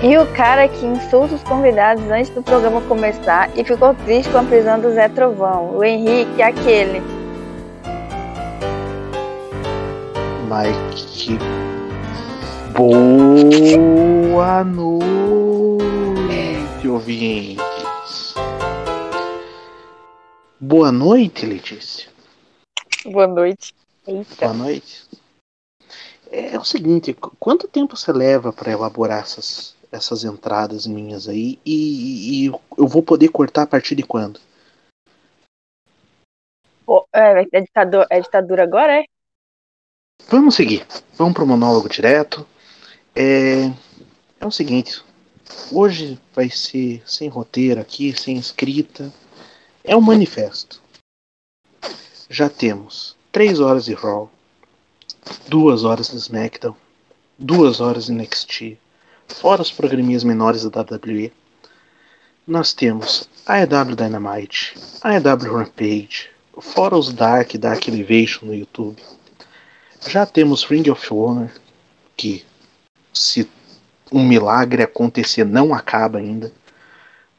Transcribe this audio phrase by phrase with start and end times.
[0.00, 4.38] E o cara que insulta os convidados antes do programa começar e ficou triste com
[4.38, 7.02] a prisão do Zé Trovão, o Henrique, aquele.
[10.48, 11.36] Mike.
[12.76, 15.38] Boa noite,
[16.88, 18.34] ouvintes.
[20.60, 22.08] Boa noite, Letícia.
[23.04, 23.74] Boa noite.
[24.06, 24.46] Eita.
[24.46, 25.08] Boa noite.
[26.30, 31.58] É, é o seguinte, quanto tempo você leva para elaborar essas, essas entradas minhas aí
[31.64, 34.40] e, e, eu vou poder cortar a partir de quando?
[36.86, 39.04] Oh, é, é, ditadura, é ditadura agora, é?
[40.28, 40.86] Vamos seguir.
[41.14, 42.46] Vamos pro monólogo direto.
[43.14, 43.66] É,
[44.40, 45.02] é o seguinte.
[45.72, 49.12] Hoje vai ser sem roteiro aqui, sem escrita.
[49.84, 50.82] É um manifesto.
[52.28, 54.30] Já temos três horas de Raw,
[55.48, 56.76] duas horas de SmackDown,
[57.38, 58.78] duas horas de NXT,
[59.28, 61.32] fora os programinhas menores da WWE.
[62.46, 69.00] Nós temos AEW Dynamite, AEW Rampage, fora os Dark Dark Elevation no YouTube.
[70.08, 71.50] Já temos Ring of Honor,
[72.16, 72.44] que
[73.12, 73.48] se
[74.12, 76.52] um milagre acontecer não acaba ainda.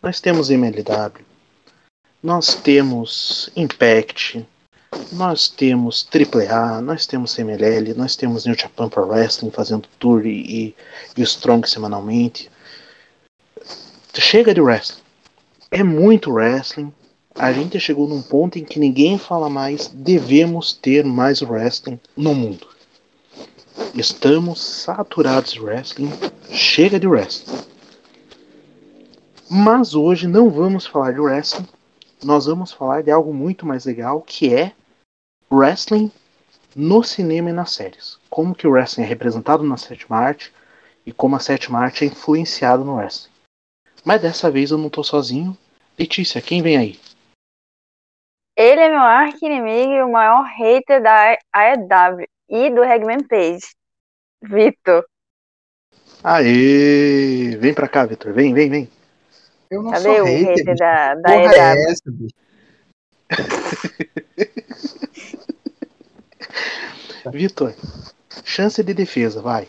[0.02, 1.26] Nós temos MLW.
[2.22, 4.46] Nós temos Impact.
[5.12, 10.76] Nós temos AAA, nós temos MLL, nós temos New Japan Pro Wrestling fazendo tour e,
[11.18, 12.50] e Strong semanalmente.
[14.14, 15.02] Chega de wrestling.
[15.72, 16.92] É muito wrestling.
[17.36, 19.88] A gente chegou num ponto em que ninguém fala mais.
[19.88, 22.68] Devemos ter mais wrestling no mundo.
[23.94, 26.12] Estamos saturados de wrestling.
[26.50, 27.60] Chega de wrestling.
[29.50, 31.68] Mas hoje não vamos falar de wrestling.
[32.24, 34.74] Nós vamos falar de algo muito mais legal que é
[35.52, 36.12] wrestling
[36.76, 38.20] no cinema e nas séries.
[38.30, 40.54] Como que o wrestling é representado na sétima arte
[41.06, 43.32] e como a sétima arte é influenciada no wrestling.
[44.06, 45.58] Mas dessa vez eu não tô sozinho.
[45.98, 47.00] Letícia, quem vem aí?
[48.56, 53.68] Ele é meu arqui-inimigo e o maior hater da AEW e do Hagman Page.
[54.42, 55.06] Vitor.
[56.24, 57.56] Aê!
[57.58, 58.34] Vem pra cá, Vitor.
[58.34, 58.90] Vem, vem, vem.
[59.70, 61.90] Eu não Cadê sou o hater, hater da, da Porra é AEW?
[61.90, 62.36] essa, bicho?
[67.32, 67.76] Vitor,
[68.44, 69.68] chance de defesa, vai.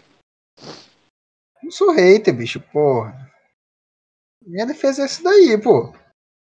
[1.62, 3.30] Não sou hater, bicho, porra.
[4.44, 5.94] Minha defesa é essa daí, pô.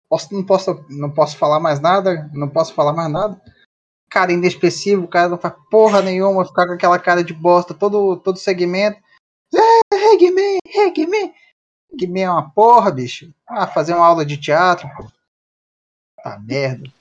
[0.09, 3.39] Posso, não, posso, não posso falar mais nada, não posso falar mais nada.
[4.09, 8.17] Cara inexpressivo, o cara não faz porra nenhuma, ficar com aquela cara de bosta todo,
[8.17, 8.99] todo segmento.
[9.53, 11.33] É, Regman, Regman.
[11.91, 13.31] Regman é uma porra, bicho.
[13.47, 15.07] Ah, fazer uma aula de teatro, pô.
[16.23, 16.91] Tá merda.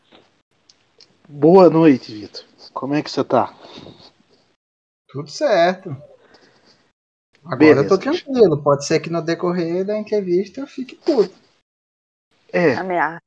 [1.27, 2.45] Boa noite, Vitor.
[2.75, 3.55] Como é que você tá?
[5.19, 5.97] Tudo certo.
[7.45, 7.81] Agora Beleza.
[7.83, 8.63] eu tô tranquilo.
[8.63, 11.35] Pode ser que no decorrer da entrevista eu fique puto.
[12.53, 13.21] É, Ameaça.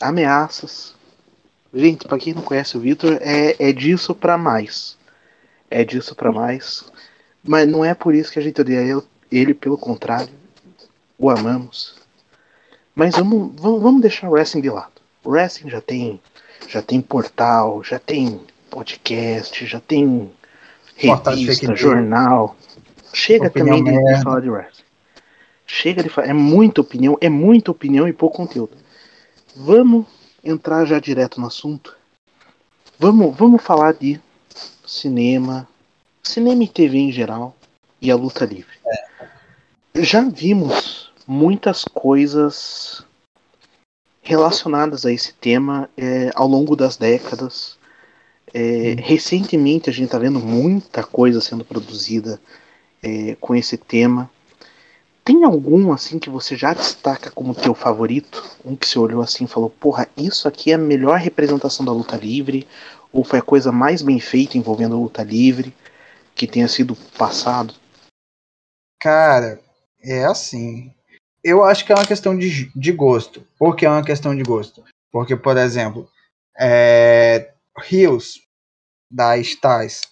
[0.00, 0.94] ameaças.
[1.74, 4.96] Gente, pra quem não conhece o Vitor, é, é disso pra mais.
[5.68, 6.84] É disso pra mais.
[7.42, 10.32] Mas não é por isso que a gente odeia ele, ele pelo contrário.
[11.18, 11.96] O amamos.
[12.94, 14.92] Mas vamos, vamos, vamos deixar o wrestling de lado.
[15.24, 16.20] O wrestling já tem,
[16.68, 20.30] já tem portal, já tem podcast, já tem
[20.96, 22.56] revista, jornal.
[23.12, 24.84] Chega também de, de falar de wrestling.
[25.66, 26.28] Chega de falar.
[26.28, 28.76] É muita opinião, é muita opinião e pouco conteúdo.
[29.54, 30.06] Vamos
[30.44, 31.96] entrar já direto no assunto.
[32.98, 34.20] Vamos, vamos falar de
[34.86, 35.68] cinema,
[36.22, 37.54] cinema e TV em geral
[38.00, 38.76] e a luta livre.
[39.94, 43.04] Já vimos muitas coisas
[44.22, 47.75] relacionadas a esse tema é, ao longo das décadas.
[48.54, 52.40] É, recentemente a gente está vendo muita coisa sendo produzida
[53.02, 54.30] é, com esse tema.
[55.24, 58.44] Tem algum assim que você já destaca como teu favorito?
[58.64, 61.92] Um que você olhou assim e falou, porra, isso aqui é a melhor representação da
[61.92, 62.66] luta livre?
[63.12, 65.74] Ou foi a coisa mais bem feita envolvendo a luta livre
[66.34, 67.74] que tenha sido passado?
[69.00, 69.60] Cara,
[70.00, 70.92] é assim.
[71.42, 73.44] Eu acho que é uma questão de, de gosto.
[73.58, 74.84] Por que é uma questão de gosto?
[75.10, 76.08] Porque, por exemplo,
[76.58, 78.40] é, Rios
[79.10, 80.02] da Stars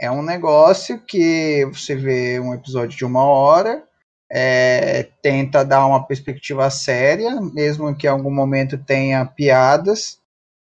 [0.00, 3.84] é um negócio que você vê um episódio de uma hora,
[4.30, 10.20] é, tenta dar uma perspectiva séria, mesmo que em algum momento tenha piadas,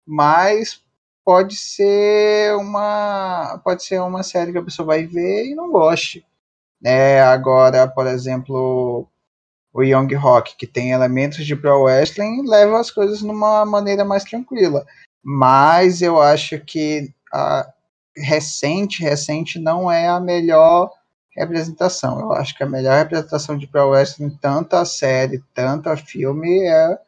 [0.06, 0.82] mas
[1.24, 6.24] pode ser uma pode ser uma série que a pessoa vai ver e não goste.
[6.82, 9.06] É, agora, por exemplo,
[9.72, 14.24] o Young Rock, que tem elementos de pro wrestling, leva as coisas numa maneira mais
[14.24, 14.86] tranquila.
[15.22, 17.72] Mas eu acho que a
[18.16, 20.90] recente, recente não é a melhor
[21.36, 22.18] representação.
[22.20, 26.66] Eu acho que a melhor representação de pro wrestling, tanto a série, tanto a filme,
[26.66, 26.98] é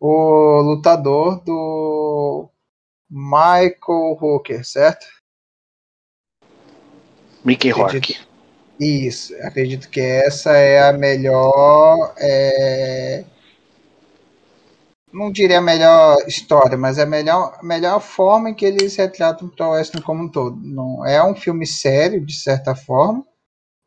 [0.00, 2.48] o lutador do
[3.10, 5.06] Michael Hooker, certo?
[7.44, 8.18] Mickey Rourke.
[8.80, 12.14] Isso, acredito que essa é a melhor.
[12.18, 13.24] É...
[15.14, 19.48] Não diria a melhor história, mas é a melhor, melhor forma em que eles retratam
[19.48, 20.56] o Wrestling como um todo.
[20.60, 23.24] Não, é um filme sério, de certa forma,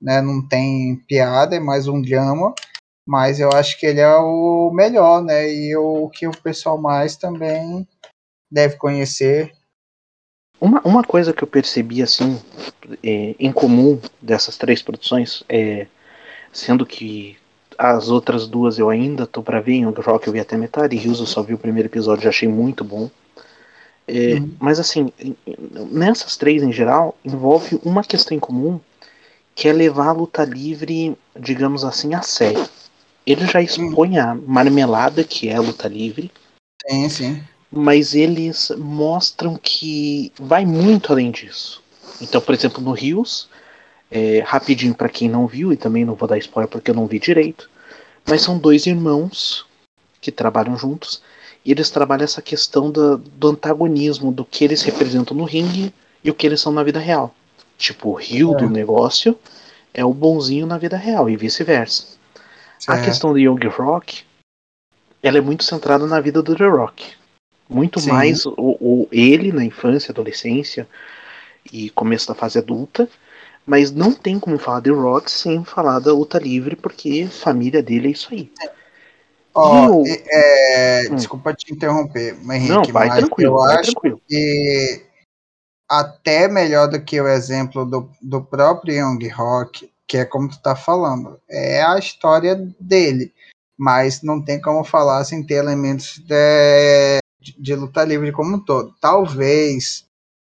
[0.02, 0.22] né?
[0.22, 2.56] não tem piada, é mais um drama,
[3.06, 5.52] mas eu acho que ele é o melhor, né?
[5.54, 7.86] E o que o pessoal mais também
[8.50, 9.52] deve conhecer.
[10.62, 12.42] Uma, uma coisa que eu percebi assim
[13.04, 15.88] é, em comum dessas três produções, é,
[16.54, 17.38] sendo que
[17.78, 21.00] as outras duas eu ainda tô para ver, em Rock eu vi até metade, e
[21.00, 23.10] Rios eu só vi o primeiro episódio, já achei muito bom.
[24.08, 24.52] É, uhum.
[24.60, 25.12] Mas assim,
[25.92, 28.80] nessas três em geral, envolve uma questão em comum,
[29.54, 32.68] que é levar a luta livre, digamos assim, a sério.
[33.26, 36.32] Ele já expõe a marmelada que é a luta livre.
[36.88, 37.44] Sim, sim.
[37.70, 41.84] Mas eles mostram que vai muito além disso.
[42.22, 43.50] Então, por exemplo, no Rios,
[44.10, 47.08] é, rapidinho para quem não viu, e também não vou dar spoiler porque eu não
[47.08, 47.70] vi direito,
[48.28, 49.66] mas são dois irmãos
[50.22, 51.22] que trabalham juntos,
[51.64, 55.94] e eles trabalham essa questão do, do antagonismo, do que eles representam no ringue
[56.24, 57.34] e o que eles são na vida real.
[57.78, 58.58] Tipo, o Rio é.
[58.58, 59.38] do negócio
[59.94, 62.18] é o bonzinho na vida real, e vice-versa.
[62.88, 64.24] A questão do Young Rock,
[65.22, 67.14] ela é muito centrada na vida do The Rock.
[67.70, 68.12] Muito Sim.
[68.12, 70.88] mais o, o, ele na infância, adolescência,
[71.72, 73.10] e começo da fase adulta,
[73.68, 78.08] mas não tem como falar de Rock sem falar da luta livre, porque família dele
[78.08, 78.50] é isso aí.
[79.54, 81.16] Oh, é, hum.
[81.16, 84.22] Desculpa te interromper, Henrique, não, vai mas tranquilo, eu vai acho tranquilo.
[84.26, 85.06] que
[85.90, 90.62] até melhor do que o exemplo do, do próprio Young Rock, que é como tu
[90.62, 93.34] tá falando, é a história dele,
[93.78, 98.60] mas não tem como falar sem ter elementos de, de, de luta livre como um
[98.60, 98.94] todo.
[99.02, 100.07] Talvez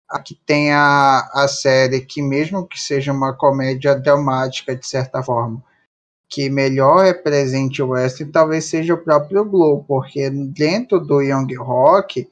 [0.08, 5.62] Aqui tem a, a série que, mesmo que seja uma comédia dramática, de certa forma,
[6.29, 12.29] que melhor represente o wrestling talvez seja o próprio Glow, porque dentro do Young Rock,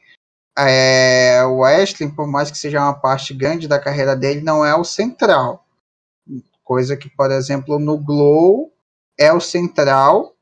[0.56, 4.74] é, o wrestling, por mais que seja uma parte grande da carreira dele, não é
[4.74, 5.64] o central.
[6.62, 8.72] Coisa que, por exemplo, no Glow
[9.18, 10.34] é o central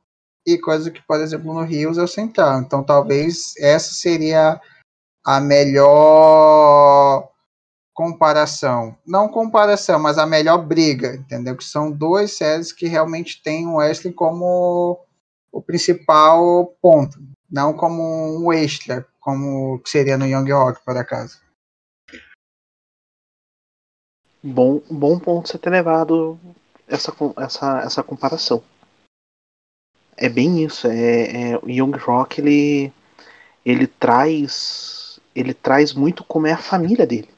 [0.46, 2.60] e coisa que, por exemplo, no Rios é o central.
[2.60, 4.60] Então, talvez essa seria
[5.24, 7.28] a melhor
[7.94, 8.96] comparação.
[9.06, 11.56] Não comparação, mas a melhor briga, entendeu?
[11.56, 14.98] Que são duas séries que realmente têm o Wesley como
[15.52, 17.18] o principal ponto,
[17.50, 21.40] não como um extra, como seria no Young Rock, por acaso.
[24.42, 26.38] Bom, bom ponto você ter levado
[26.88, 28.62] essa, essa, essa comparação.
[30.16, 30.88] É bem isso.
[30.88, 32.92] É, é, o Young Rock ele,
[33.64, 35.01] ele traz
[35.34, 37.28] ele traz muito como é a família dele,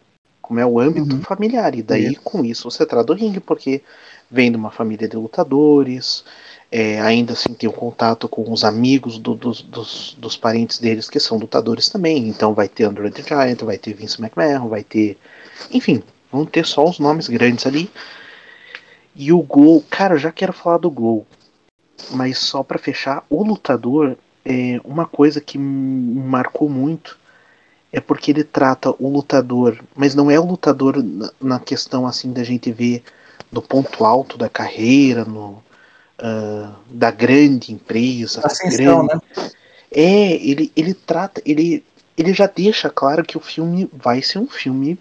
[0.42, 1.22] como é o âmbito uhum.
[1.22, 1.74] familiar.
[1.74, 3.82] E daí, com isso, você traz do ringue, porque
[4.30, 6.24] vem de uma família de lutadores,
[6.70, 10.78] é, ainda assim tem o um contato com os amigos do, dos, dos, dos, parentes
[10.78, 12.28] deles que são lutadores também.
[12.28, 15.16] Então vai ter Andrew the Giant, vai ter Vince McMahon, vai ter.
[15.70, 16.02] Enfim,
[16.32, 17.88] vão ter só os nomes grandes ali.
[19.14, 21.24] E o Gol, cara, eu já quero falar do Gol.
[22.10, 27.16] Mas só para fechar, o lutador é uma coisa que me marcou muito
[27.94, 30.96] é porque ele trata o lutador, mas não é o lutador
[31.40, 33.04] na, questão assim da gente ver
[33.52, 35.62] no ponto alto da carreira, no
[36.20, 39.22] uh, da grande empresa, Ascensão, grande...
[39.36, 39.50] né?
[39.92, 41.84] É, ele, ele trata, ele,
[42.18, 44.98] ele já deixa claro que o filme vai ser um filme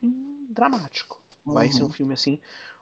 [0.48, 1.54] dramático, uhum.
[1.56, 1.92] vai ser um uhum.
[1.92, 2.40] filme assim,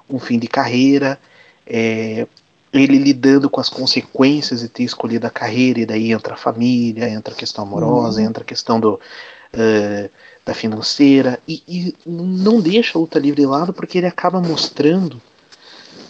[0.09, 1.17] um fim de carreira,
[1.65, 2.27] é,
[2.73, 7.09] ele lidando com as consequências de ter escolhido a carreira, e daí entra a família,
[7.09, 8.27] entra a questão amorosa, uhum.
[8.27, 10.09] entra a questão do, uh,
[10.45, 15.21] da financeira, e, e, não deixa a luta livre de lado porque ele acaba mostrando,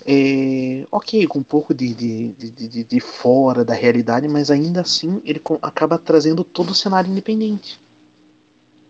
[0.06, 5.22] é, ok, com um pouco de, de, de, de, fora da realidade, mas ainda assim
[5.26, 7.80] ele acaba trazendo todo o cenário independente.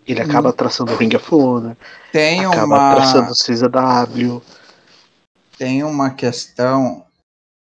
[0.06, 0.24] Ele hum.
[0.24, 1.76] acaba traçando o Ring of Honor,
[2.12, 2.94] tem acaba uma...
[2.96, 4.42] traçando o CZW.
[5.58, 7.04] Tem uma questão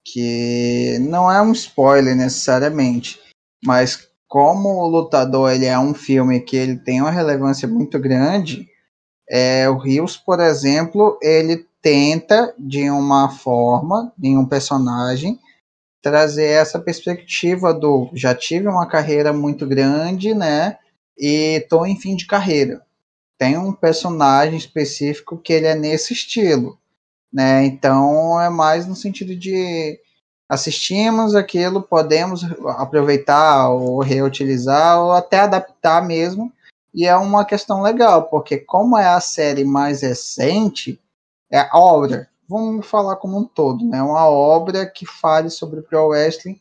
[0.05, 3.21] que não é um spoiler necessariamente,
[3.65, 8.67] mas como o Lutador ele é um filme que ele tem uma relevância muito grande,
[9.29, 15.39] é, o Rios, por exemplo, ele tenta de uma forma, em um personagem,
[16.03, 20.79] trazer essa perspectiva do já tive uma carreira muito grande, né?
[21.17, 22.83] E tô em fim de carreira.
[23.39, 26.79] Tem um personagem específico que ele é nesse estilo.
[27.33, 27.65] Né?
[27.65, 29.99] Então é mais no sentido de
[30.49, 32.45] assistimos aquilo, podemos
[32.79, 36.53] aproveitar ou reutilizar ou até adaptar mesmo.
[36.95, 41.01] E é uma questão legal, porque como é a série mais recente,
[41.51, 44.03] é a obra, vamos falar como um todo, né?
[44.03, 46.61] Uma obra que fale sobre o Pro Wrestling.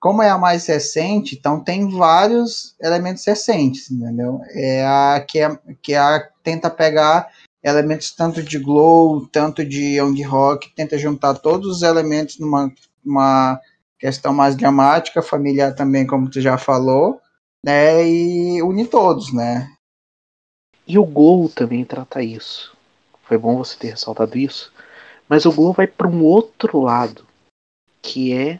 [0.00, 4.40] Como é a mais recente, então tem vários elementos recentes, entendeu?
[4.50, 7.28] É a que, é, que é a, tenta pegar
[7.68, 12.72] elementos tanto de Glow, tanto de Young Rock, tenta juntar todos os elementos numa
[13.04, 13.60] uma
[13.98, 17.20] questão mais dramática, familiar também, como tu já falou,
[17.64, 18.06] né?
[18.06, 19.72] E unir todos, né?
[20.86, 22.76] E o Glow também trata isso.
[23.24, 24.72] Foi bom você ter ressaltado isso.
[25.28, 27.26] Mas o Glow vai para um outro lado,
[28.00, 28.58] que é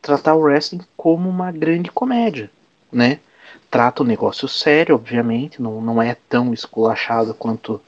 [0.00, 2.50] tratar o wrestling como uma grande comédia,
[2.92, 3.18] né?
[3.70, 7.80] Trata o negócio sério, obviamente, não, não é tão esculachado quanto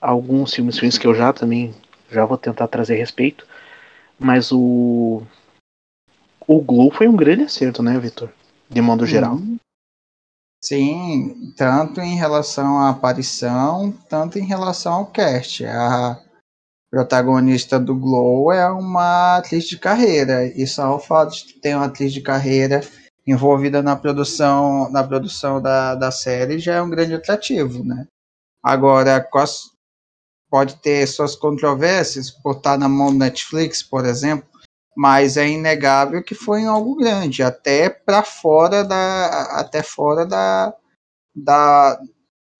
[0.00, 1.74] alguns filmes filmes que eu já também
[2.10, 3.46] já vou tentar trazer respeito.
[4.18, 5.22] Mas o
[6.46, 8.28] o Glow foi um grande acerto, né, Vitor?
[8.68, 9.38] De modo geral.
[10.62, 15.64] Sim, tanto em relação à aparição, tanto em relação ao cast.
[15.64, 16.20] A
[16.90, 21.86] protagonista do Glow é uma atriz de carreira, e só o fato de ter uma
[21.86, 22.80] atriz de carreira
[23.26, 28.06] envolvida na produção, na produção da, da série já é um grande atrativo, né?
[28.62, 29.20] Agora,
[30.50, 34.48] pode ter suas controvérsias por estar na mão do Netflix, por exemplo,
[34.96, 40.74] mas é inegável que foi algo grande, até para fora da até fora da,
[41.34, 42.00] da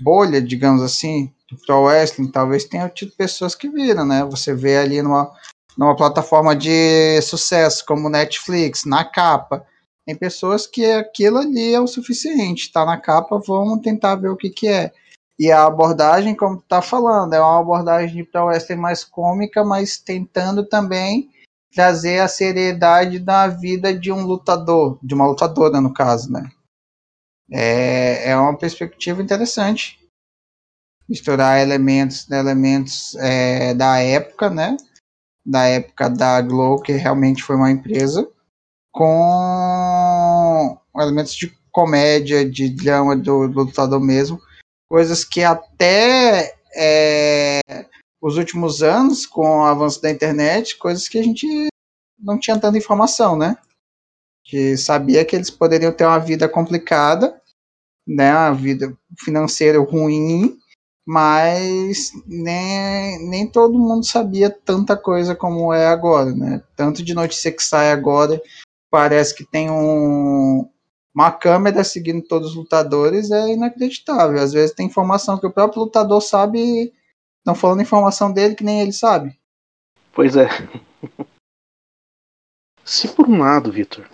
[0.01, 4.25] bolha, digamos assim, do Pro Wrestling, talvez tenha tido pessoas que viram, né?
[4.25, 5.31] Você vê ali numa,
[5.77, 9.67] numa plataforma de sucesso como Netflix, na capa,
[10.07, 14.37] tem pessoas que aquilo ali é o suficiente, tá na capa, vamos tentar ver o
[14.37, 14.93] que que é.
[15.41, 19.65] E a abordagem, como tu tá falando, é uma abordagem de Pro Wrestling mais cômica,
[19.65, 21.31] mas tentando também
[21.73, 26.47] trazer a seriedade da vida de um lutador, de uma lutadora no caso, né?
[27.51, 29.99] É, é uma perspectiva interessante.
[31.09, 34.77] Misturar elementos, elementos é, da época, né?
[35.43, 38.31] Da época da Glow, que realmente foi uma empresa,
[38.93, 44.39] com elementos de comédia, de drama do, do lutador mesmo,
[44.91, 47.61] coisas que até é,
[48.21, 51.47] os últimos anos, com o avanço da internet, coisas que a gente
[52.19, 53.57] não tinha tanta informação, né?
[54.45, 57.41] Que sabia que eles poderiam ter uma vida complicada,
[58.07, 58.35] né?
[58.35, 60.59] Uma vida financeira ruim,
[61.07, 66.63] mas nem, nem todo mundo sabia tanta coisa como é agora, né?
[66.75, 68.43] Tanto de notícia que sai agora,
[68.91, 70.69] parece que tem um,
[71.15, 74.41] uma câmera seguindo todos os lutadores, é inacreditável.
[74.41, 76.93] Às vezes tem informação que o próprio lutador sabe
[77.41, 79.37] Estão falando informação dele que nem ele sabe.
[80.13, 80.49] Pois é.
[82.85, 84.09] Se por um lado, Vitor,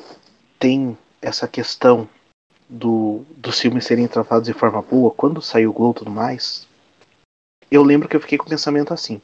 [0.59, 2.09] tem essa questão
[2.69, 6.67] do, dos filmes serem tratados de forma boa, quando saiu o Glow e tudo mais,
[7.71, 9.21] eu lembro que eu fiquei com o pensamento assim: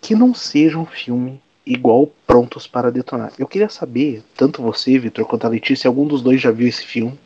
[0.00, 3.32] que não seja um filme igual Prontos para Detonar.
[3.38, 6.84] Eu queria saber, tanto você, Vitor, quanto a Letícia, algum dos dois já viu esse
[6.84, 7.18] filme.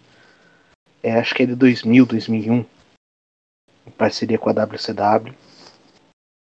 [1.03, 2.65] É, acho que é de 2000, 2001,
[3.87, 5.35] em parceria com a WCW.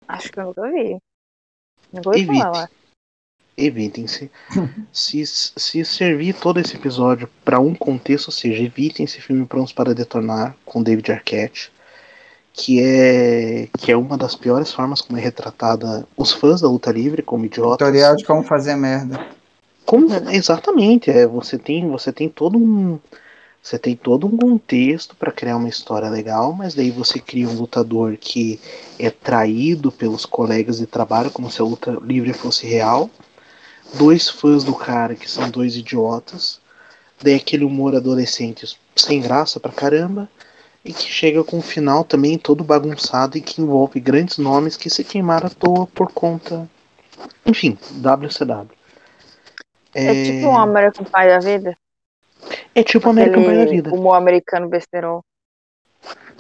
[0.08, 0.98] Acho que eu nunca vi.
[1.92, 2.40] Nunca ouvi Evite.
[2.40, 2.72] falar.
[3.58, 4.32] Evitem-se.
[4.92, 9.74] se, se servir todo esse episódio para um contexto, ou seja, evitem esse filme Prontos
[9.74, 11.72] para Detonar com David Arquette,
[12.56, 16.92] que é que é uma das piores formas como é retratada os fãs da luta
[16.92, 17.78] livre como idiotas.
[17.78, 19.26] Tutorial de como fazer merda.
[19.86, 22.98] Como, exatamente, é, você tem você tem todo um
[23.62, 27.56] você tem todo um contexto para criar uma história legal, mas daí você cria um
[27.56, 28.60] lutador que
[29.00, 33.10] é traído pelos colegas de trabalho, como se a luta livre fosse real.
[33.96, 36.60] Dois fãs do cara que são dois idiotas.
[37.22, 40.30] Daí aquele humor adolescente sem graça pra caramba.
[40.86, 44.88] E que chega com um final também todo bagunçado e que envolve grandes nomes que
[44.88, 46.70] se queimaram à toa por conta.
[47.44, 48.70] Enfim, WCW.
[49.96, 51.78] É, tipo um American Pie da vida?
[52.76, 53.96] É tipo American Pie da vida.
[53.96, 55.26] Humor americano besterol.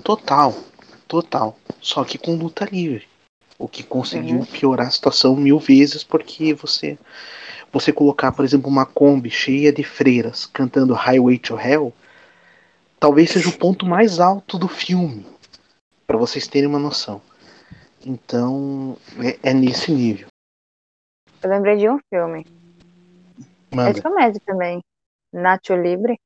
[0.04, 0.54] Total,
[1.08, 1.58] total.
[1.82, 3.08] Só que com luta livre.
[3.58, 7.00] O que conseguiu piorar a situação mil vezes, porque você
[7.72, 11.92] você colocar, por exemplo, uma Kombi cheia de freiras cantando Highway to Hell,
[13.00, 15.26] talvez seja o ponto mais alto do filme,
[16.06, 17.22] para vocês terem uma noção.
[18.06, 20.28] Então, é, é nesse nível.
[21.42, 22.46] Eu lembrei de um filme.
[23.72, 23.94] É Manda.
[23.94, 24.82] de comédia também.
[25.34, 26.18] Nacho Libre.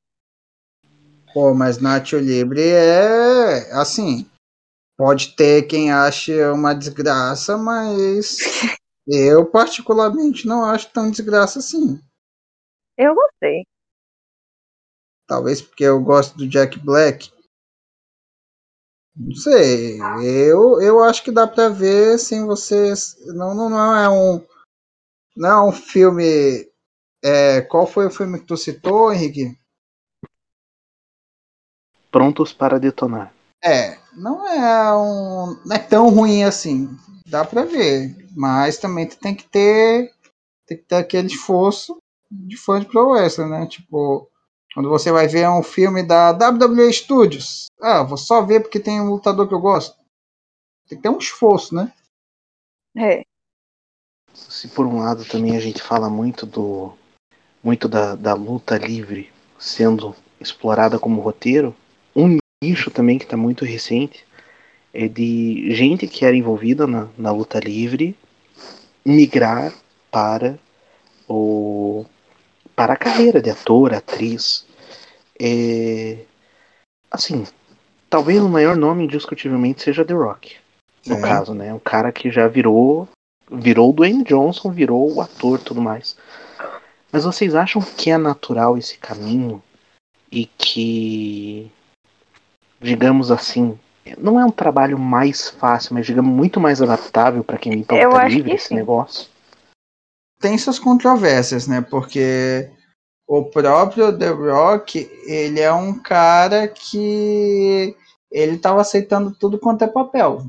[1.32, 4.28] Pô, mas Nacho Libre é assim.
[4.96, 8.36] Pode ter quem ache uma desgraça, mas
[9.12, 12.00] Eu, particularmente, não acho tão desgraça assim.
[12.96, 13.66] Eu gostei.
[15.30, 17.30] Talvez porque eu gosto do Jack Black.
[19.14, 19.96] Não sei.
[20.24, 22.92] Eu, eu acho que dá pra ver sem você.
[23.26, 24.44] Não, não, não é um.
[25.36, 26.68] Não é um filme.
[27.22, 29.56] É, qual foi o filme que tu citou, Henrique?
[32.10, 33.32] Prontos para detonar.
[33.62, 35.62] É, não é um.
[35.64, 36.88] Não é tão ruim assim.
[37.24, 38.16] Dá pra ver.
[38.34, 40.12] Mas também tu tem que ter.
[40.66, 43.66] Tem que ter aquele esforço de fã de Pro Wrestling, né?
[43.68, 44.28] Tipo,
[44.74, 47.66] quando você vai ver um filme da WWE Studios.
[47.80, 49.96] Ah, vou só ver porque tem um lutador que eu gosto.
[50.88, 51.92] Tem que ter um esforço, né?
[52.96, 53.22] É.
[54.34, 56.92] Se por um lado também a gente fala muito do.
[57.62, 61.74] muito da, da luta livre sendo explorada como roteiro,
[62.16, 64.24] um nicho também que está muito recente
[64.92, 68.16] é de gente que era envolvida na, na luta livre
[69.04, 69.72] migrar
[70.10, 70.58] para
[71.28, 72.04] o
[72.80, 74.64] para a carreira de ator, atriz.
[75.38, 76.16] É,
[77.10, 77.46] assim,
[78.08, 80.56] talvez o maior nome indiscutivelmente seja The Rock.
[81.06, 81.20] No Sim.
[81.20, 81.74] caso, né?
[81.74, 83.06] Um cara que já virou
[83.52, 86.16] virou o Dwayne Johnson, virou o ator e tudo mais.
[87.12, 89.62] Mas vocês acham que é natural esse caminho
[90.32, 91.70] e que
[92.80, 93.78] digamos assim,
[94.16, 97.74] não é um trabalho mais fácil, mas digamos muito mais adaptável para quem
[98.16, 98.74] acho livre esse sim.
[98.74, 99.28] negócio?
[100.40, 101.80] Tem suas controvérsias, né?
[101.80, 102.68] Porque
[103.26, 107.94] o próprio The Rock, ele é um cara que
[108.30, 110.46] ele estava aceitando tudo quanto é papel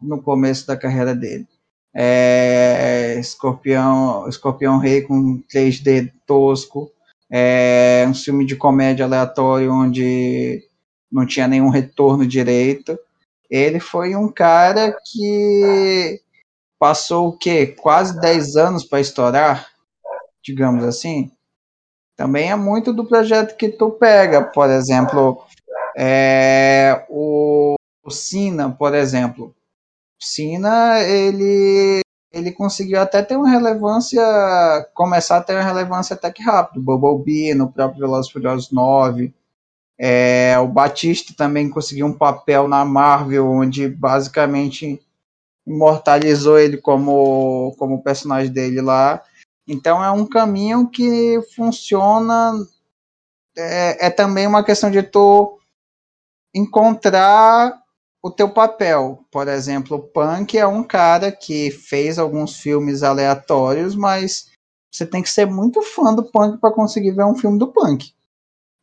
[0.00, 1.46] no começo da carreira dele.
[1.94, 6.90] É, Escorpião, Escorpião Rei com 3D tosco,
[7.30, 10.62] é, um filme de comédia aleatório onde
[11.10, 12.98] não tinha nenhum retorno direito.
[13.50, 16.20] Ele foi um cara que
[16.82, 17.68] passou o quê?
[17.68, 19.68] Quase 10 anos para estourar,
[20.42, 21.30] digamos assim.
[22.16, 25.44] Também é muito do projeto que tu pega, por exemplo,
[25.96, 29.54] é, o, o Sina, por exemplo.
[30.20, 32.00] O Sina, ele,
[32.32, 34.20] ele conseguiu até ter uma relevância,
[34.92, 36.82] começar a ter uma relevância até que rápido.
[36.82, 39.32] Bumblebee, no próprio Velozes Furiosos 9.
[39.96, 45.00] É, o Batista também conseguiu um papel na Marvel, onde basicamente
[45.66, 49.22] imortalizou ele como, como personagem dele lá.
[49.66, 52.54] Então é um caminho que funciona.
[53.56, 55.58] É, é também uma questão de tu
[56.54, 57.80] encontrar
[58.22, 59.24] o teu papel.
[59.30, 64.50] Por exemplo, o Punk é um cara que fez alguns filmes aleatórios, mas
[64.90, 68.12] você tem que ser muito fã do Punk para conseguir ver um filme do Punk.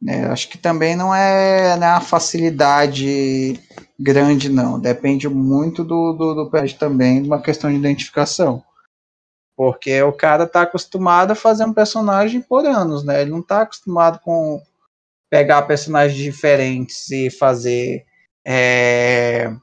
[0.08, 3.60] É, acho que também não é né, uma facilidade
[4.00, 4.80] grande, não.
[4.80, 8.64] Depende muito do, do, do também, de uma questão de identificação.
[9.58, 13.22] Porque o cara tá acostumado a fazer um personagem por anos, né?
[13.22, 14.62] Ele não tá acostumado com
[15.30, 18.06] pegar personagens diferentes e fazer
[18.48, 19.54] é,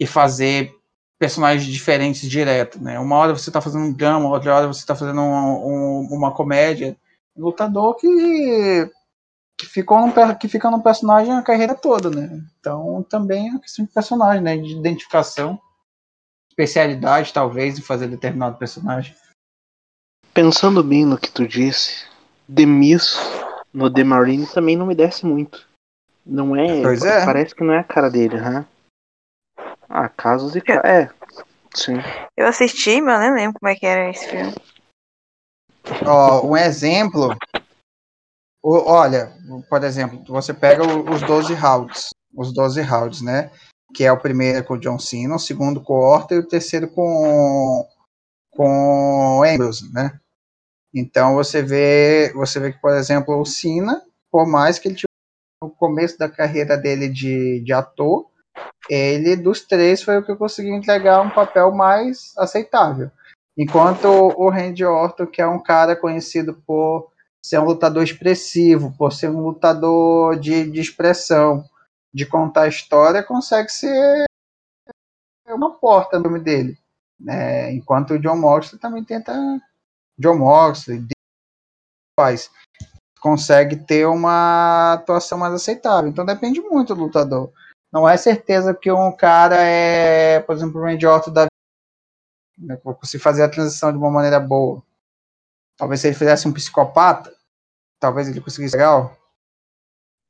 [0.00, 0.72] e fazer
[1.18, 2.98] personagens diferentes direto, né?
[2.98, 6.32] Uma hora você tá fazendo um drama, outra hora você tá fazendo um, um, uma
[6.32, 6.96] comédia.
[7.36, 8.90] Lutador que
[9.58, 12.40] que ficou num, per- que fica num personagem a carreira toda, né?
[12.58, 14.56] Então também é uma questão de personagem, né?
[14.56, 15.60] De identificação,
[16.50, 19.14] especialidade talvez em fazer determinado personagem.
[20.34, 22.06] Pensando bem no que tu disse,
[22.54, 23.16] The Miss
[23.72, 25.68] no The Marine também não me desce muito.
[26.24, 26.82] Não é.
[26.82, 27.24] Pois é.
[27.24, 28.66] Parece que não é a cara dele, hã?
[29.88, 30.80] Ah, casos e ca...
[30.84, 31.10] É,
[31.74, 31.96] sim.
[32.36, 34.54] Eu assisti, mas eu nem lembro como é que era esse filme.
[36.06, 37.36] Ó, um exemplo.
[38.62, 39.32] Olha,
[39.68, 42.10] por exemplo, você pega os 12 rounds.
[42.34, 43.50] Os 12 rounds, né?
[43.94, 46.48] Que é o primeiro com o John Cena, o segundo com o Orton e o
[46.48, 47.86] terceiro com
[48.50, 50.18] com o Ambrose, né?
[50.94, 55.08] Então você vê, você vê que, por exemplo, o Cena, por mais que ele tivesse
[55.62, 58.26] no começo da carreira dele de, de ator,
[58.90, 63.10] ele dos três foi o que conseguiu entregar um papel mais aceitável.
[63.56, 67.11] Enquanto o Randy Orton, que é um cara conhecido por
[67.44, 71.64] ser um lutador expressivo, por ser um lutador de, de expressão,
[72.14, 74.24] de contar história, consegue ser
[75.48, 76.78] uma porta no nome dele.
[77.18, 77.72] Né?
[77.72, 79.32] Enquanto o John Moxley também tenta.
[80.18, 81.06] John Moxley
[82.18, 82.50] faz.
[83.20, 86.10] Consegue ter uma atuação mais aceitável.
[86.10, 87.52] Então depende muito do lutador.
[87.92, 91.46] Não é certeza que um cara é, por exemplo, o Randy Orton da
[92.58, 94.82] né, conseguir fazer a transição de uma maneira boa.
[95.76, 97.34] Talvez se ele fizesse um psicopata,
[97.98, 99.16] talvez ele conseguisse legal.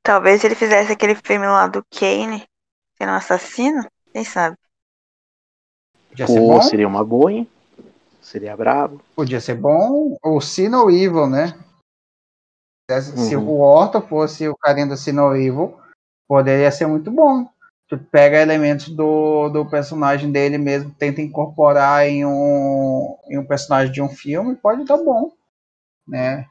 [0.02, 2.46] Talvez ele fizesse aquele filme lá do Kane,
[2.96, 3.86] sendo um assassino.
[4.12, 4.56] Quem sabe?
[6.08, 6.62] Podia ser bom.
[6.62, 7.50] seria uma boa, hein?
[8.20, 9.02] Seria brabo.
[9.14, 10.16] Podia ser bom.
[10.22, 11.58] O Sino Evil, né?
[13.00, 13.48] Se Uhum.
[13.48, 15.80] o Orton fosse o carinha do Sino Evil,
[16.28, 17.50] poderia ser muito bom.
[17.92, 23.92] Tu pega elementos do, do personagem dele mesmo, tenta incorporar em um, em um personagem
[23.92, 25.30] de um filme, pode dar bom.
[26.08, 26.46] Né?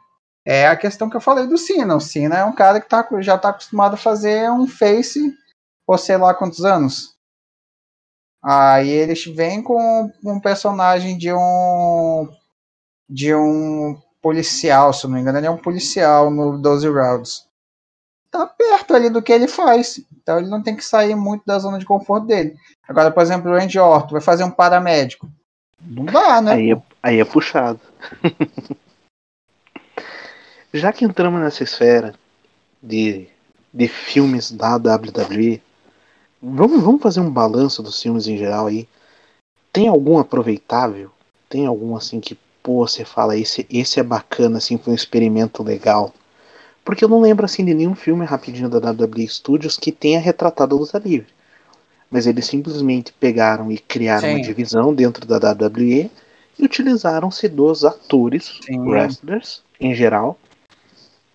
[0.45, 1.95] É a questão que eu falei do Cena.
[1.95, 5.36] O Cena é um cara que tá, já está acostumado a fazer um face
[5.84, 7.17] por sei lá quantos anos.
[8.43, 12.30] Aí eles vêm com um personagem de um
[13.10, 17.49] de um policial, se não me engano, ele é um policial no 12 Rounds.
[18.32, 20.00] Tá perto ali do que ele faz.
[20.22, 22.56] Então ele não tem que sair muito da zona de conforto dele.
[22.88, 25.30] Agora, por exemplo, o Randy Orton vai fazer um paramédico.
[25.82, 26.54] Não dá, né?
[26.54, 27.80] Aí é, aí é puxado.
[30.74, 32.15] Já que entramos nessa esfera
[32.82, 33.28] de,
[33.74, 35.62] de filmes da WWE,
[36.41, 38.88] vamos, vamos fazer um balanço dos filmes em geral aí.
[39.74, 41.12] Tem algum aproveitável?
[41.50, 45.62] Tem algum assim que, pô, você fala, esse, esse é bacana, assim, foi um experimento
[45.62, 46.13] legal?
[46.84, 50.76] Porque eu não lembro assim de nenhum filme rapidinho da WWE Studios que tenha retratado
[50.76, 51.28] a luta livre.
[52.10, 54.36] Mas eles simplesmente pegaram e criaram Sim.
[54.36, 56.10] uma divisão dentro da WWE
[56.60, 58.80] e utilizaram-se dos atores, Sim.
[58.80, 60.38] wrestlers em geral,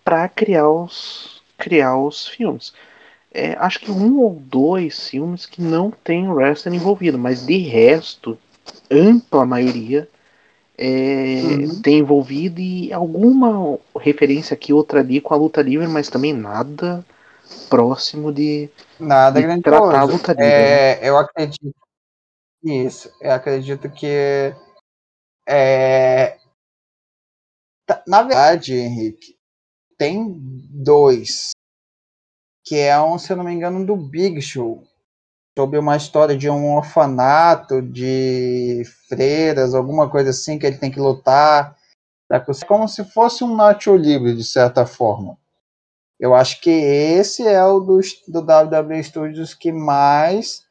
[0.03, 2.71] para criar os criar os filmes.
[3.33, 8.37] É, acho que um ou dois filmes que não tem wrestling envolvido, mas de resto,
[8.89, 10.07] ampla maioria
[10.77, 11.81] é, Uhum.
[11.81, 17.03] tem envolvido e alguma referência aqui, outra ali com a luta livre, mas também nada
[17.69, 20.45] próximo de, Nada de tratar a luta livre.
[20.47, 20.91] né?
[20.93, 21.75] É, eu acredito.
[22.63, 23.11] Isso.
[23.21, 24.53] Eu acredito que.
[25.47, 26.37] É,
[27.85, 29.35] tá- na verdade, Henrique,
[29.97, 31.51] tem dois.
[32.65, 34.86] Que é um, se eu não me engano, do Big Show.
[35.57, 40.99] Sobre uma história de um orfanato de freiras, alguma coisa assim, que ele tem que
[40.99, 41.75] lutar.
[42.45, 45.35] cons- Como se fosse um Nacho Libre, de certa forma.
[46.19, 50.63] Eu acho que esse é o do, do WWE Studios que mais,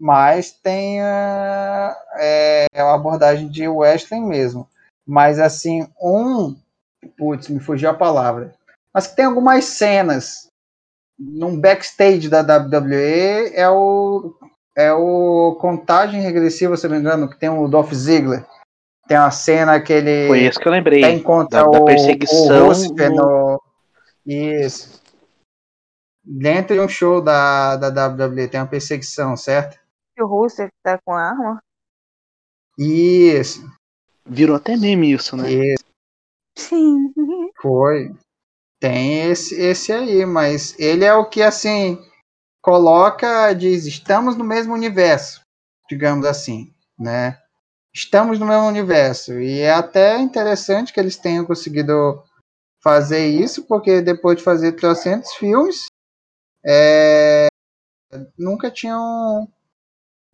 [0.00, 4.66] mais tem a, é, a abordagem de wrestling mesmo.
[5.06, 6.56] Mas assim, um.
[7.18, 8.54] Putz, me fugiu a palavra.
[8.90, 10.48] Mas que tem algumas cenas
[11.18, 14.34] num backstage da WWE é o.
[14.76, 18.44] É o Contagem Regressiva, se não me engano, que tem o Dolph Ziggler.
[19.06, 21.00] Tem uma cena que ele Foi esse que eu lembrei.
[21.00, 23.62] tem contra da, da o, perseguição o no...
[24.26, 25.00] Isso.
[26.24, 29.78] Dentro de um show da, da WWE tem uma perseguição, certo?
[30.18, 31.62] O Rusev tá com arma?
[32.76, 33.64] Isso,
[34.26, 35.50] Virou até meme isso, né?
[35.52, 35.84] isso
[36.56, 37.12] Sim.
[37.60, 38.10] foi.
[38.80, 41.98] Tem esse, esse aí, mas ele é o que assim
[42.60, 45.42] coloca, diz, estamos no mesmo universo,
[45.88, 47.38] digamos assim, né?
[47.94, 49.38] Estamos no mesmo universo.
[49.38, 52.22] E é até interessante que eles tenham conseguido
[52.82, 55.86] fazer isso, porque depois de fazer 300 filmes,
[56.64, 57.48] é,
[58.38, 59.48] nunca tinham,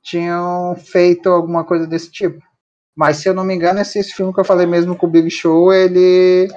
[0.03, 2.41] tinham feito alguma coisa desse tipo.
[2.97, 5.31] Mas se eu não me engano, esse, filme que eu falei mesmo com o Big
[5.31, 6.49] Show, ele,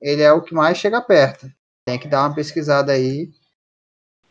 [0.00, 1.50] ele é o que mais chega perto.
[1.86, 3.30] Tem que dar uma pesquisada aí.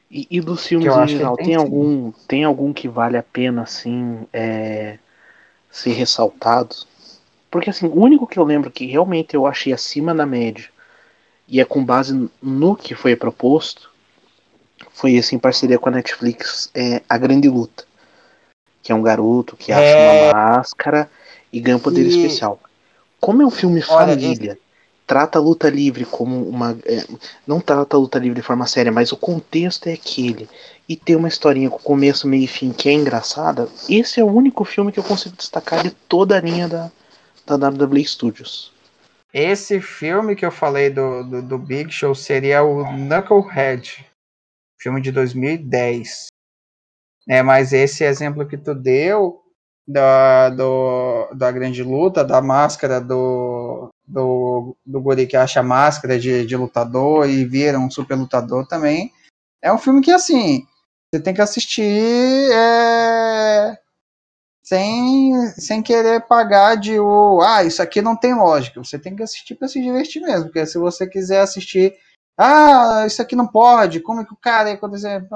[0.10, 2.88] E, e dos filmes eu em acho que geral, tem tem algum, tem algum que
[2.88, 4.98] vale a pena, assim, é,
[5.72, 6.76] ser ressaltado?
[7.52, 10.70] Porque, assim, o único que eu lembro que realmente eu achei acima da média
[11.48, 13.92] e é com base no que foi proposto
[14.92, 17.86] foi esse em parceria com a Netflix, é A Grande Luta.
[18.84, 20.04] Que é um garoto que acha É.
[20.04, 21.10] uma máscara
[21.52, 22.60] e ganha um poder E- especial.
[23.20, 24.58] Como é um filme Olha, família,
[25.10, 26.78] trata a luta livre como uma.
[26.86, 27.04] é,
[27.48, 30.48] não trata a luta livre de forma séria, mas o contexto é aquele.
[30.88, 33.68] E tem uma historinha com começo, meio e fim que é engraçada.
[33.90, 36.92] Esse é o único filme que eu consigo destacar de toda a linha da,
[37.44, 38.72] da WWE Studios.
[39.34, 44.06] Esse filme que eu falei do, do, do Big Show seria o Knucklehead,
[44.80, 46.28] filme de 2010.
[47.28, 49.42] É, mas esse exemplo que tu deu
[49.88, 56.46] da, do, da grande luta, da máscara do, do, do guri que acha máscara de,
[56.46, 59.14] de lutador e vira um super lutador também,
[59.62, 60.66] é um filme que, assim,
[61.12, 63.78] você tem que assistir é,
[64.64, 68.84] sem, sem querer pagar de o ah, isso aqui não tem lógica.
[68.84, 71.96] Você tem que assistir para se divertir mesmo, porque se você quiser assistir,
[72.38, 75.28] ah, isso aqui não pode, como é que o cara ia acontecer?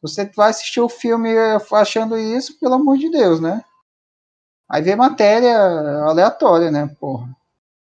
[0.00, 1.30] Você vai assistir o filme
[1.72, 3.64] achando isso, pelo amor de Deus, né?
[4.68, 5.56] Aí vê matéria
[6.04, 6.94] aleatória, né?
[7.00, 7.28] Porra.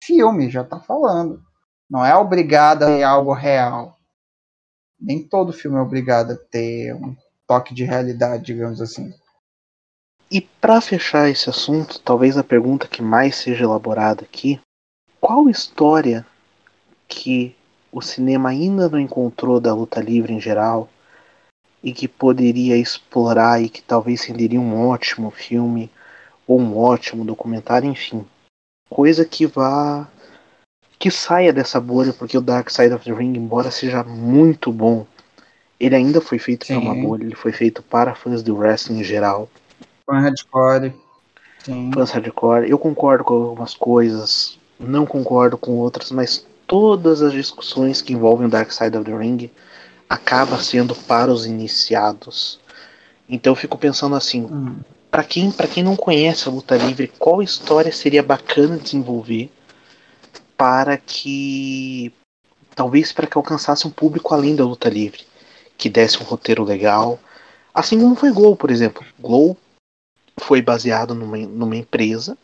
[0.04, 1.44] Filme, já tá falando.
[1.90, 3.98] Não é obrigado a ter algo real.
[5.00, 9.14] Nem todo filme é obrigado a ter um toque de realidade, digamos assim.
[10.32, 14.62] E para fechar esse assunto, talvez a pergunta que mais seja elaborada aqui,
[15.20, 16.26] qual história
[17.06, 17.54] que
[17.92, 20.88] o cinema ainda não encontrou da luta livre em geral
[21.84, 25.92] e que poderia explorar e que talvez renderia um ótimo filme
[26.52, 28.26] ou um ótimo documentário, enfim,
[28.90, 30.08] coisa que vá
[31.00, 35.08] que saia dessa bolha, porque o Dark Side of the Ring, embora seja muito bom,
[35.80, 39.04] ele ainda foi feito para uma bolha, ele foi feito para fãs do wrestling em
[39.04, 39.50] geral.
[40.06, 40.94] Fã hardcore.
[41.64, 41.90] Sim.
[41.92, 42.70] Fãs hardcore.
[42.70, 48.46] Eu concordo com algumas coisas, não concordo com outras, mas todas as discussões que envolvem
[48.46, 49.50] o Dark Side of the Ring
[50.08, 52.60] acaba sendo para os iniciados.
[53.28, 54.76] Então eu fico pensando assim, hum.
[55.12, 59.52] Para quem quem não conhece a luta livre, qual história seria bacana desenvolver
[60.56, 62.14] para que
[62.74, 65.26] talvez para que alcançasse um público além da luta livre,
[65.78, 67.20] que desse um roteiro legal,
[67.74, 69.06] assim como foi Glow, por exemplo.
[69.20, 69.58] Glow
[70.40, 72.38] foi baseado numa, numa empresa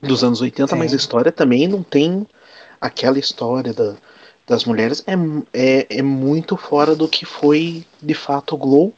[0.00, 0.78] dos anos 80, Sim.
[0.78, 2.24] mas a história também não tem
[2.80, 3.96] aquela história da,
[4.48, 5.12] das mulheres é,
[5.52, 8.94] é, é muito fora do que foi de fato o Glow,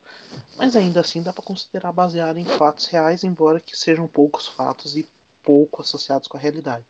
[0.57, 4.97] mas ainda assim dá para considerar baseado em fatos reais, embora que sejam poucos fatos
[4.97, 5.09] e
[5.43, 6.87] pouco associados com a realidade.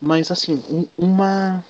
[0.00, 1.64] Mas assim, um, uma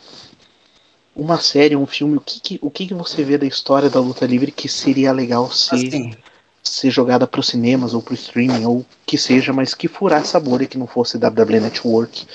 [1.14, 4.00] uma série, um filme, o que, que o que, que você vê da história da
[4.00, 6.14] luta livre que seria legal ser, assim.
[6.62, 10.28] ser jogada para os cinemas ou para o streaming ou que seja, mas que furasse
[10.28, 12.26] essa bolha que não fosse WWE Network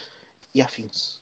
[0.53, 1.21] e afins?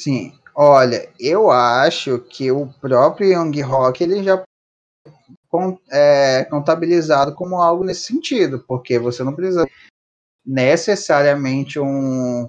[0.00, 0.32] Sim,
[0.62, 4.44] olha, eu acho que o próprio Young Rock ele já
[5.90, 9.66] é contabilizado como algo nesse sentido, porque você não precisa
[10.44, 12.46] necessariamente um.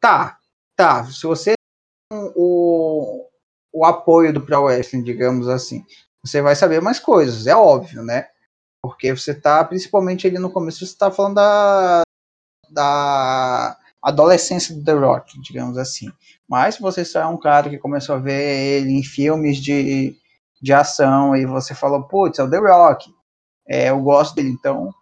[0.00, 0.38] Tá,
[0.76, 1.04] tá.
[1.06, 1.54] Se você
[2.08, 3.28] tem o,
[3.72, 5.84] o apoio do Pro Wrestling, digamos assim,
[6.24, 8.28] você vai saber mais coisas, é óbvio, né?
[8.80, 12.02] Porque você tá, principalmente ali no começo, você tá falando da,
[12.70, 16.10] da adolescência do The Rock, digamos assim.
[16.48, 20.16] Mas se você só é um cara que começou a ver ele em filmes de,
[20.60, 23.12] de ação e você falou, putz, é o The Rock,
[23.68, 24.92] é, eu gosto dele, então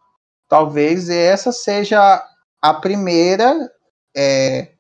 [0.49, 2.23] talvez essa seja
[2.61, 3.71] a primeira.
[4.17, 4.73] É,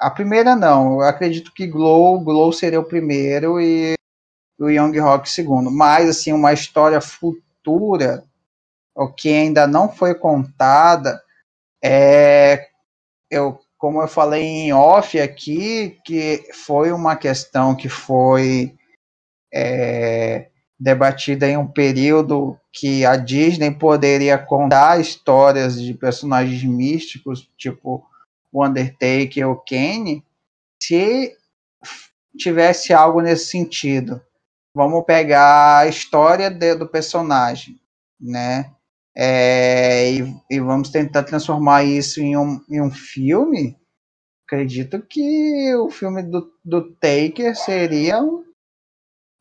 [0.00, 3.94] a primeira não, eu acredito que Glow, Glow seria o primeiro e
[4.58, 5.70] o Young Rock segundo.
[5.70, 8.24] Mas assim, uma história futura,
[8.94, 11.20] o que ainda não foi contada,
[11.82, 12.67] é
[13.30, 18.76] eu como eu falei em off aqui, que foi uma questão que foi
[19.54, 28.04] é, debatida em um período que a Disney poderia contar histórias de personagens místicos, tipo
[28.52, 30.24] o Undertaker ou Kane,
[30.82, 31.36] se
[32.36, 34.20] tivesse algo nesse sentido.
[34.74, 37.78] Vamos pegar a história de, do personagem,
[38.20, 38.72] né?
[39.20, 43.76] É, e, e, vamos tentar transformar isso em um, em um filme,
[44.46, 48.44] acredito que o filme do, do Taker seria um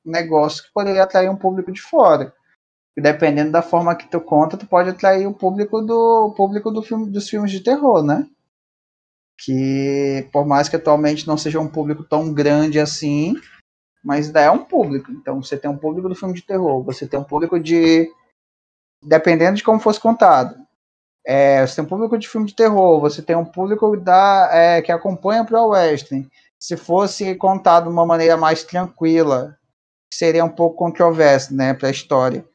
[0.03, 2.33] negócio que poderia atrair um público de fora.
[2.97, 6.81] E dependendo da forma que tu conta, tu pode atrair o público do público do
[6.81, 8.27] filme, dos filmes de terror, né?
[9.39, 13.35] Que por mais que atualmente não seja um público tão grande assim,
[14.03, 15.11] mas ainda é um público.
[15.11, 18.11] Então você tem um público do filme de terror, você tem um público de
[19.03, 20.55] dependendo de como fosse contado.
[21.25, 24.81] É, você tem um público de filme de terror, você tem um público da, é,
[24.81, 26.27] que acompanha para o western.
[26.57, 29.57] Se fosse contado de uma maneira mais tranquila,
[30.11, 32.47] seria um pouco controverso, né, para a história.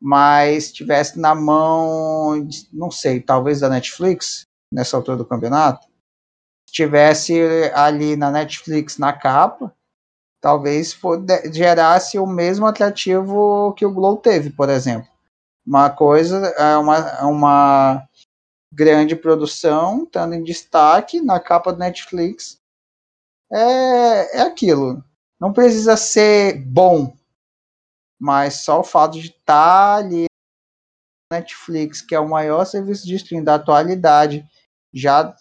[0.00, 5.86] Mas tivesse na mão, não sei, talvez da Netflix nessa altura do campeonato,
[6.68, 7.40] tivesse
[7.72, 9.72] ali na Netflix na capa,
[10.40, 10.98] talvez
[11.52, 15.15] gerasse o mesmo atrativo que o Glow teve, por exemplo
[15.66, 18.08] uma coisa, é uma, é uma
[18.72, 22.60] grande produção, estando em destaque na capa do Netflix.
[23.50, 25.02] É, é aquilo.
[25.40, 27.14] Não precisa ser bom,
[28.18, 30.26] mas só o fato de estar tá ali
[31.32, 34.46] Netflix, que é o maior serviço de streaming da atualidade,
[34.94, 35.34] já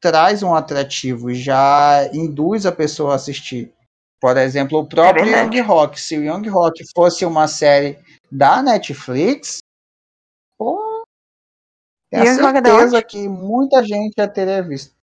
[0.00, 3.72] traz um atrativo, já induz a pessoa a assistir.
[4.20, 6.00] Por exemplo, o próprio é Young Rock.
[6.00, 7.98] Se o Young Rock fosse uma série
[8.30, 9.58] da Netflix,
[10.56, 11.04] pô,
[12.10, 14.94] tenho e certeza que muita gente já teria visto.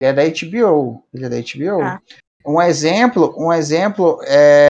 [0.00, 1.04] Ele é da HBO.
[1.12, 1.82] Ele é da HBO.
[1.82, 2.00] Ah.
[2.46, 4.66] Um exemplo, um exemplo é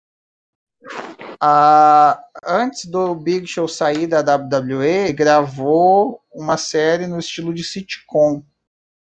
[1.39, 8.43] a, antes do Big Show sair da WWE, gravou uma série no estilo de sitcom.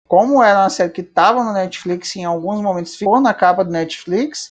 [0.07, 3.71] Como era uma série que estava no Netflix, em alguns momentos ficou na capa do
[3.71, 4.51] Netflix,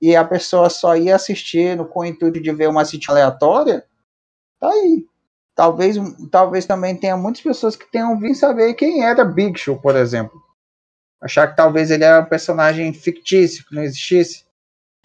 [0.00, 3.84] e a pessoa só ia assistir com o intuito de ver uma sítio aleatória,
[4.58, 5.04] tá aí.
[5.54, 5.96] talvez,
[6.30, 10.40] talvez também tenha muitas pessoas que tenham vindo saber quem era Big Show, por exemplo.
[11.20, 14.44] Achar que talvez ele era um personagem fictício, que não existisse.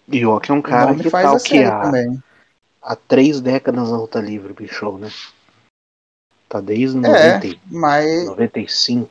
[0.08, 2.22] E o que é um cara que faz a o que há, também.
[2.80, 5.10] há três décadas na luta livre, Big Show, né?
[6.48, 9.10] Tá desde É, 90, mas 95,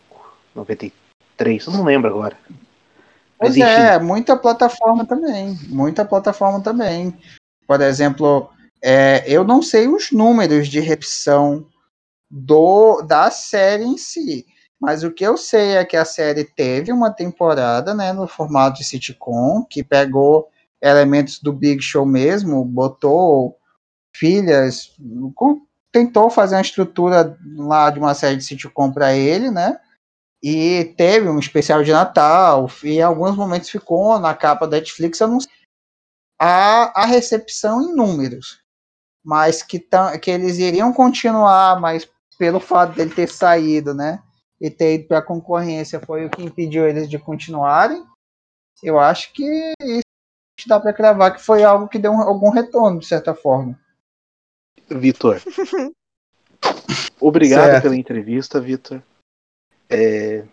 [0.55, 2.37] 93, eu não lembro agora.
[3.39, 5.57] Mas Pois enfim, é, muita plataforma também.
[5.67, 7.17] Muita plataforma também.
[7.67, 8.49] Por exemplo,
[8.81, 11.65] é, eu não sei os números de repetição
[12.29, 14.45] do, da série em si.
[14.79, 18.79] Mas o que eu sei é que a série teve uma temporada né, no formato
[18.79, 20.49] de sitcom, que pegou
[20.81, 23.57] elementos do Big Show mesmo, botou
[24.15, 24.91] filhas,
[25.91, 29.79] tentou fazer uma estrutura lá de uma série de sitcom para ele, né?
[30.47, 35.19] E teve um especial de Natal, e em alguns momentos ficou na capa da Netflix,
[35.19, 35.51] eu não sei
[36.39, 38.61] a, a recepção em números,
[39.23, 44.21] mas que, tam, que eles iriam continuar, mas pelo fato dele ter saído, né,
[44.61, 48.05] e ter ido para a concorrência foi o que impediu eles de continuarem.
[48.83, 52.99] Eu acho que isso dá para cravar que foi algo que deu um- algum retorno,
[52.99, 53.79] de certa forma.
[54.87, 55.41] Vitor.
[57.19, 57.81] Obrigado Certo.
[57.81, 59.01] pela entrevista, Vitor.
[59.89, 60.43] É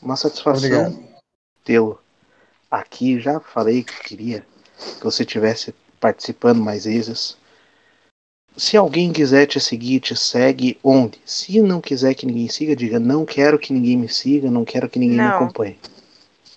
[0.00, 1.08] uma satisfação
[1.64, 2.00] tê-lo
[2.70, 3.18] aqui.
[3.20, 4.46] Já falei que queria
[4.98, 7.36] que você tivesse participando mais vezes.
[8.56, 11.20] Se alguém quiser te seguir, te segue onde?
[11.26, 14.88] Se não quiser que ninguém siga, diga não quero que ninguém me siga, não quero
[14.88, 15.36] que ninguém me Não.
[15.36, 15.78] acompanhe.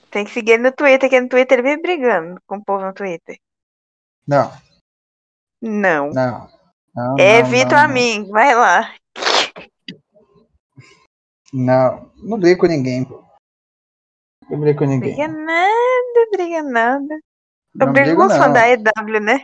[0.09, 2.85] Tem que seguir ele no Twitter, que no Twitter ele vive brigando com o povo
[2.85, 3.37] no Twitter.
[4.25, 4.51] Não,
[5.61, 6.11] Não.
[6.11, 6.49] não.
[6.95, 8.93] não é não, Vitor não, Amin, vai lá.
[11.53, 13.23] Não, não brigo com ninguém, pô.
[14.49, 15.15] Não brigo com ninguém.
[15.15, 17.19] Briga nada, briga nada.
[17.79, 18.53] Eu Não brigo com fãs não.
[18.53, 19.43] da EW, né?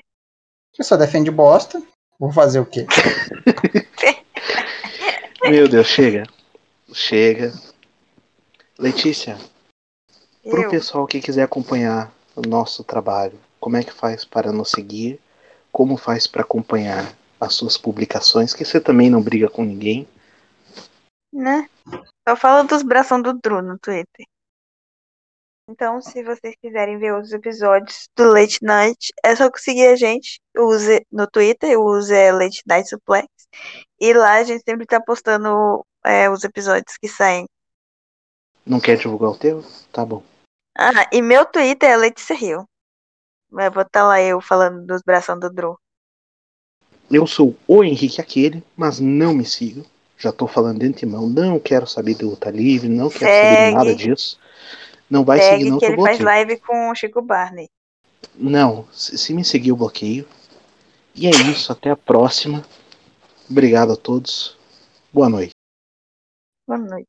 [0.77, 1.81] Eu só defende bosta.
[2.19, 2.85] Vou fazer o quê?
[5.49, 6.23] Meu Deus, chega.
[6.93, 7.53] Chega.
[8.77, 9.37] Letícia,
[10.43, 10.69] pro Eu.
[10.69, 15.19] pessoal que quiser acompanhar o nosso trabalho, como é que faz para nos seguir?
[15.71, 18.53] Como faz para acompanhar as suas publicações?
[18.53, 20.07] Que você também não briga com ninguém.
[21.35, 21.69] Né?
[22.27, 24.25] Só fala dos bração do Drew no Twitter.
[25.67, 30.39] Então, se vocês quiserem ver os episódios do Late Night, é só seguir a gente.
[30.55, 33.27] Use no Twitter, use é Late Night Suplex.
[33.99, 37.47] E lá a gente sempre tá postando é, os episódios que saem.
[38.65, 39.63] Não quer divulgar o teu?
[39.91, 40.23] Tá bom.
[40.77, 42.67] Ah, e meu Twitter é Letícia Rio.
[43.49, 45.79] Vai botar lá eu falando dos bração do Drew.
[47.09, 49.85] Eu sou o Henrique Aquele, mas não me sigam.
[50.17, 51.27] Já tô falando de antemão.
[51.27, 53.69] Não quero saber de luta livre, não quero saber Segue.
[53.69, 54.39] de nada disso.
[55.09, 56.25] Não vai seguir, Segue não, que ele faz bloqueio.
[56.25, 57.69] live com o Chico Barney.
[58.33, 60.27] Não, se, se me seguir, eu bloqueio.
[61.13, 62.65] E é isso, até a próxima.
[63.49, 64.57] Obrigado a todos.
[65.13, 65.51] Boa noite.
[66.67, 67.07] Boa noite.